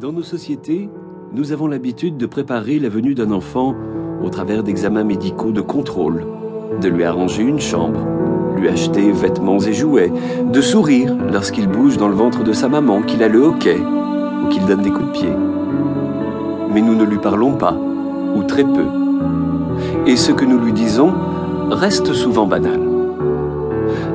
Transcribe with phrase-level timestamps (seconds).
[0.00, 0.90] Dans nos sociétés,
[1.32, 3.74] nous avons l'habitude de préparer la venue d'un enfant
[4.22, 6.26] au travers d'examens médicaux de contrôle,
[6.82, 8.00] de lui arranger une chambre,
[8.58, 10.12] lui acheter vêtements et jouets,
[10.52, 14.48] de sourire lorsqu'il bouge dans le ventre de sa maman, qu'il a le hoquet ou
[14.48, 15.32] qu'il donne des coups de pied.
[16.74, 17.74] Mais nous ne lui parlons pas,
[18.34, 18.84] ou très peu.
[20.06, 21.14] Et ce que nous lui disons
[21.70, 22.80] reste souvent banal.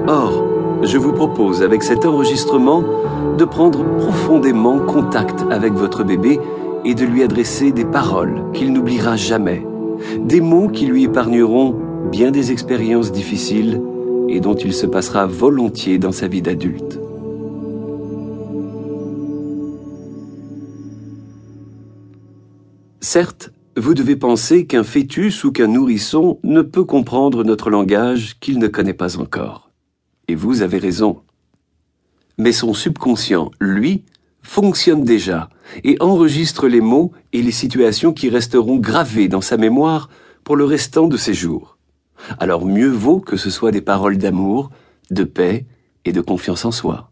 [0.08, 0.51] Or,
[0.84, 2.84] je vous propose avec cet enregistrement
[3.38, 6.40] de prendre profondément contact avec votre bébé
[6.86, 9.66] et de lui adresser des paroles qu'il n'oubliera jamais,
[10.20, 11.76] des mots qui lui épargneront
[12.12, 13.82] bien des expériences difficiles
[14.28, 17.00] et dont il se passera volontiers dans sa vie d'adulte.
[23.00, 28.60] Certes, vous devez penser qu'un fœtus ou qu'un nourrisson ne peut comprendre notre langage qu'il
[28.60, 29.71] ne connaît pas encore.
[30.36, 31.22] Vous avez raison.
[32.38, 34.04] Mais son subconscient, lui,
[34.42, 35.50] fonctionne déjà
[35.84, 40.10] et enregistre les mots et les situations qui resteront gravés dans sa mémoire
[40.44, 41.78] pour le restant de ses jours.
[42.40, 44.72] Alors mieux vaut que ce soit des paroles d'amour,
[45.12, 45.66] de paix
[46.06, 47.12] et de confiance en soi.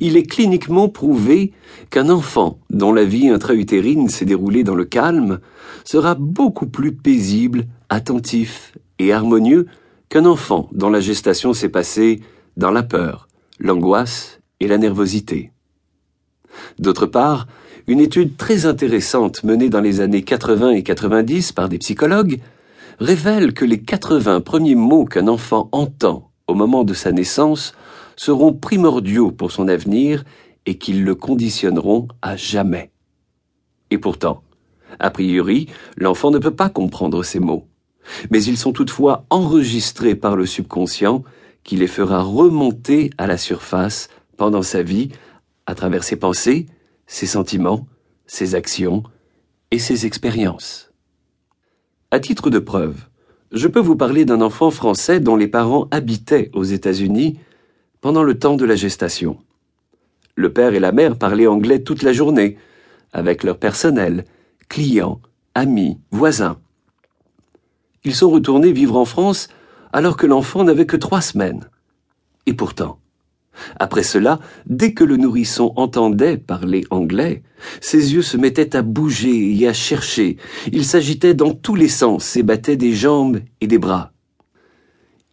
[0.00, 1.52] Il est cliniquement prouvé
[1.90, 5.40] qu'un enfant dont la vie intra-utérine s'est déroulée dans le calme
[5.84, 9.66] sera beaucoup plus paisible, attentif et harmonieux
[10.08, 12.20] qu'un enfant dont la gestation s'est passée
[12.56, 15.52] dans la peur, l'angoisse et la nervosité.
[16.78, 17.46] D'autre part,
[17.86, 22.40] une étude très intéressante menée dans les années 80 et 90 par des psychologues
[22.98, 27.74] révèle que les 80 premiers mots qu'un enfant entend au moment de sa naissance
[28.16, 30.24] seront primordiaux pour son avenir
[30.66, 32.90] et qu'ils le conditionneront à jamais.
[33.90, 34.42] Et pourtant,
[34.98, 37.66] a priori, l'enfant ne peut pas comprendre ces mots.
[38.30, 41.24] Mais ils sont toutefois enregistrés par le subconscient
[41.62, 45.10] qui les fera remonter à la surface pendant sa vie
[45.66, 46.66] à travers ses pensées,
[47.06, 47.86] ses sentiments,
[48.26, 49.02] ses actions
[49.70, 50.92] et ses expériences.
[52.10, 52.96] À titre de preuve,
[53.52, 57.38] je peux vous parler d'un enfant français dont les parents habitaient aux États-Unis
[58.00, 59.38] pendant le temps de la gestation.
[60.34, 62.58] Le père et la mère parlaient anglais toute la journée,
[63.12, 64.24] avec leur personnel,
[64.68, 65.20] clients,
[65.54, 66.58] amis, voisins.
[68.04, 69.48] Ils sont retournés vivre en France
[69.92, 71.68] alors que l'enfant n'avait que trois semaines.
[72.46, 72.98] Et pourtant,
[73.78, 77.42] après cela, dès que le nourrisson entendait parler anglais,
[77.80, 80.36] ses yeux se mettaient à bouger et à chercher,
[80.72, 84.12] il s'agitait dans tous les sens et battait des jambes et des bras.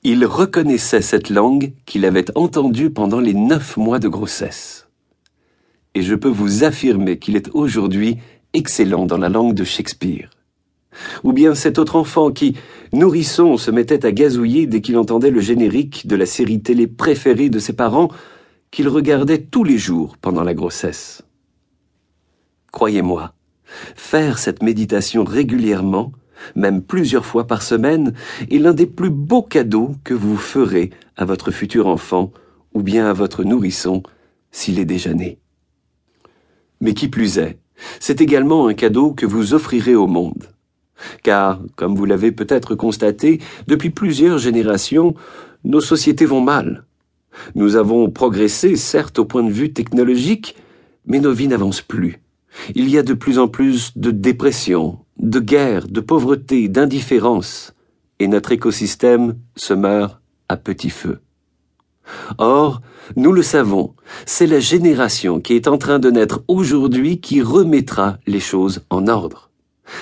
[0.03, 4.87] Il reconnaissait cette langue qu'il avait entendue pendant les neuf mois de grossesse.
[5.93, 8.17] Et je peux vous affirmer qu'il est aujourd'hui
[8.53, 10.29] excellent dans la langue de Shakespeare.
[11.23, 12.55] Ou bien cet autre enfant qui,
[12.93, 17.49] nourrisson, se mettait à gazouiller dès qu'il entendait le générique de la série télé préférée
[17.49, 18.09] de ses parents,
[18.71, 21.23] qu'il regardait tous les jours pendant la grossesse.
[22.71, 23.33] Croyez-moi,
[23.95, 26.13] faire cette méditation régulièrement
[26.55, 28.13] même plusieurs fois par semaine,
[28.49, 32.31] est l'un des plus beaux cadeaux que vous ferez à votre futur enfant
[32.73, 34.03] ou bien à votre nourrisson
[34.51, 35.39] s'il est déjà né.
[36.79, 37.59] Mais qui plus est,
[37.99, 40.47] c'est également un cadeau que vous offrirez au monde.
[41.23, 45.15] Car, comme vous l'avez peut-être constaté, depuis plusieurs générations,
[45.63, 46.85] nos sociétés vont mal.
[47.55, 50.55] Nous avons progressé, certes, au point de vue technologique,
[51.05, 52.21] mais nos vies n'avancent plus.
[52.75, 57.73] Il y a de plus en plus de dépression, de guerre, de pauvreté, d'indifférence,
[58.19, 60.19] et notre écosystème se meurt
[60.49, 61.19] à petit feu.
[62.37, 62.81] Or,
[63.15, 63.95] nous le savons,
[64.25, 69.07] c'est la génération qui est en train de naître aujourd'hui qui remettra les choses en
[69.07, 69.49] ordre.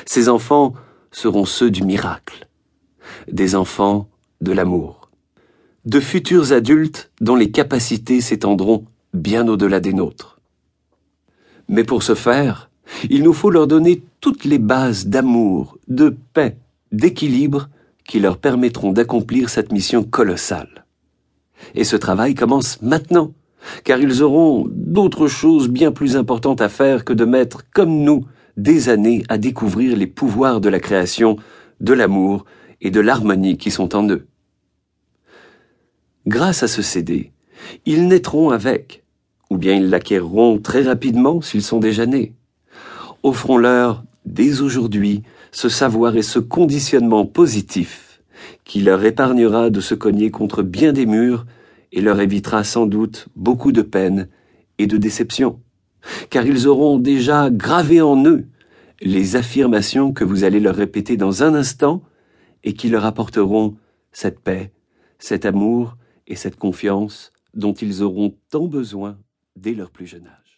[0.05, 0.73] Ces enfants
[1.11, 2.47] seront ceux du miracle,
[3.31, 4.07] des enfants
[4.41, 5.09] de l'amour,
[5.85, 10.39] de futurs adultes dont les capacités s'étendront bien au-delà des nôtres.
[11.67, 12.69] Mais pour ce faire,
[13.09, 16.57] il nous faut leur donner toutes les bases d'amour, de paix,
[16.91, 17.69] d'équilibre
[18.05, 20.85] qui leur permettront d'accomplir cette mission colossale.
[21.75, 23.33] Et ce travail commence maintenant,
[23.83, 28.25] car ils auront d'autres choses bien plus importantes à faire que de mettre, comme nous,
[28.61, 31.37] des années à découvrir les pouvoirs de la création,
[31.79, 32.45] de l'amour
[32.81, 34.27] et de l'harmonie qui sont en eux.
[36.27, 37.31] Grâce à ce CD,
[37.85, 39.03] ils naîtront avec,
[39.49, 42.33] ou bien ils l'acquerront très rapidement s'ils sont déjà nés
[43.23, 48.21] offrons-leur dès aujourd'hui ce savoir et ce conditionnement positif
[48.63, 51.45] qui leur épargnera de se cogner contre bien des murs
[51.91, 54.29] et leur évitera sans doute beaucoup de peine
[54.77, 55.59] et de déception,
[56.29, 58.45] car ils auront déjà gravé en eux
[59.01, 62.03] les affirmations que vous allez leur répéter dans un instant
[62.63, 63.77] et qui leur apporteront
[64.11, 64.73] cette paix,
[65.19, 65.95] cet amour
[66.27, 69.17] et cette confiance dont ils auront tant besoin
[69.55, 70.48] dès leur plus jeune âge.